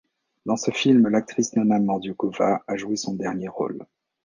Dans 0.47 0.57
ce 0.57 0.71
film 0.71 1.07
l'actrice 1.09 1.55
Nonna 1.55 1.77
Mordioukova 1.79 2.63
a 2.65 2.75
joué 2.75 2.95
son 2.95 3.13
dernier 3.13 3.47
rôle. 3.49 3.85